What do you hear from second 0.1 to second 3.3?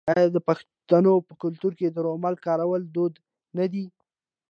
آیا د پښتنو په کلتور کې د رومال کارول دود